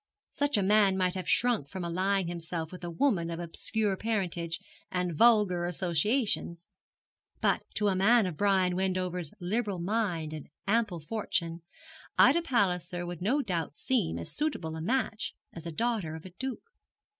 [0.31, 4.59] Such a man might have shrunk from allying himself with a woman of obscure parentage
[4.91, 6.67] and vulgar associations;
[7.39, 11.61] but to a man of Brian Wendover's liberal mind and ample fortune,
[12.17, 16.31] Ida Palliser would no doubt seem as suitable a match as a daughter of a
[16.31, 16.63] duke.